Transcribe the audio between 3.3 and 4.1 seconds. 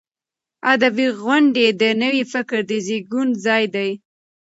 ځای دی.